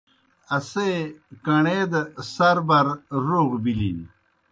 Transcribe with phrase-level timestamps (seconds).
[0.55, 0.89] اسے
[1.45, 2.01] کݨے دہ
[2.35, 2.85] سربر
[3.27, 3.99] روغ بِلِن۔